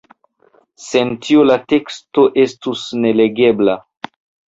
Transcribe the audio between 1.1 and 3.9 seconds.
tio la teksto estus nelegebla.